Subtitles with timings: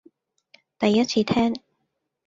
[0.79, 1.53] 第一次聽